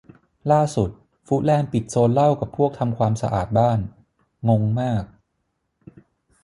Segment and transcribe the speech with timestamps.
[0.51, 0.89] ล่าสุด
[1.27, 3.79] ฟูดแลนด์ปิดโซนเหล้ากับพวกทำความสะอาดบ้าน
[4.49, 5.03] งงมาก